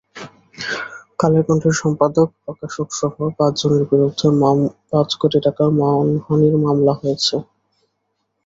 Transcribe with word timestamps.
কালের 1.19 1.43
কণ্ঠের 1.47 1.75
সম্পাদক, 1.81 2.27
প্রকাশকসহ 2.43 3.13
পাঁচজনের 3.37 3.83
বিরুদ্ধে 3.89 4.27
পাঁচ 4.91 5.09
কোটি 5.21 5.39
টাকার 5.45 5.69
মানহানির 5.79 6.55
মামলা 6.65 6.93
হয়েছে। 6.99 7.35